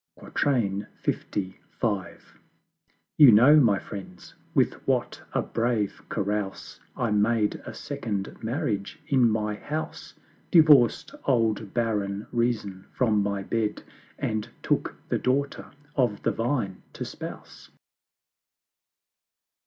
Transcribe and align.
LV. 0.19 1.53
You 3.19 3.31
know, 3.31 3.55
my 3.59 3.77
Friends, 3.77 4.33
with 4.55 4.73
what 4.87 5.21
a 5.31 5.43
brave 5.43 6.01
Carouse 6.09 6.79
I 6.97 7.11
made 7.11 7.61
a 7.67 7.73
Second 7.75 8.35
Marriage 8.43 8.99
in 9.05 9.29
my 9.29 9.53
house; 9.53 10.15
Divorced 10.49 11.13
old 11.25 11.75
barren 11.75 12.25
Reason 12.31 12.83
from 12.91 13.21
my 13.21 13.43
Bed, 13.43 13.83
And 14.17 14.49
took 14.63 14.95
the 15.09 15.19
Daughter 15.19 15.69
of 15.95 16.23
the 16.23 16.31
Vine 16.31 16.81
to 16.93 17.05
Spouse. 17.05 17.69